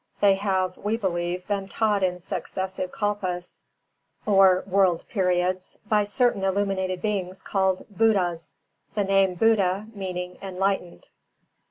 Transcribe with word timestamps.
They 0.19 0.33
have, 0.33 0.77
we 0.77 0.97
believe, 0.97 1.45
been 1.47 1.67
taught 1.67 2.01
in 2.01 2.19
successive 2.19 2.91
kalpas, 2.91 3.61
or 4.25 4.63
world 4.65 5.05
periods, 5.09 5.77
by 5.85 6.05
certain 6.05 6.43
illuminated 6.43 7.03
beings 7.03 7.43
called 7.43 7.85
BUDDHAS, 7.95 8.55
the 8.95 9.03
name 9.03 9.35
BUDDHA 9.35 9.89
meaning 9.93 10.39
"Enlightened". 10.41 11.09